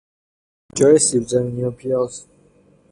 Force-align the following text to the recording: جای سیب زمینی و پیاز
جای 0.75 0.99
سیب 0.99 1.23
زمینی 1.23 1.63
و 1.63 1.71
پیاز 1.71 2.27